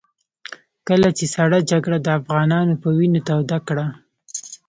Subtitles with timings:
[0.87, 3.85] کله چې سړه جګړه د افغانانو په وينو توده کړه.